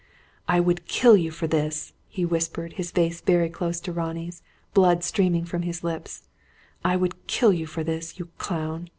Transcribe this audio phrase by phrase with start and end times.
[0.47, 4.41] "I would kill you for this," he whispered, his face very close to Ronnie's;
[4.73, 6.07] blood streaming from his lip.
[6.83, 8.89] "I would kill you for this, you clown!